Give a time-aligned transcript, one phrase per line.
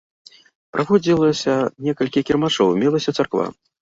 [0.75, 1.53] Праводзілася
[1.89, 3.45] некалькі кірмашоў, мелася царква.